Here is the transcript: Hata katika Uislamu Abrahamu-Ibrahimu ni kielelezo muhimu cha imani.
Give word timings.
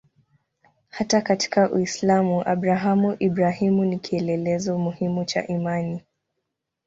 Hata 0.89 1.21
katika 1.21 1.71
Uislamu 1.71 2.41
Abrahamu-Ibrahimu 2.41 3.85
ni 3.85 3.99
kielelezo 3.99 4.77
muhimu 4.77 5.25
cha 5.25 5.47
imani. 5.47 6.01